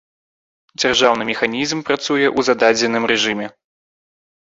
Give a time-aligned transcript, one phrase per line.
[0.83, 3.47] Дзяржаўны механізм працуе ў зададзеным рэжыме.